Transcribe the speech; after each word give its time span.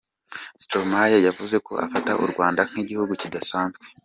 Stromae 0.63 1.17
yavuze 1.27 1.55
ko 1.65 1.71
afata 1.85 2.11
u 2.23 2.25
Rwanda 2.31 2.61
nk’igihugu 2.69 3.13
kidasanzwe. 3.21 3.85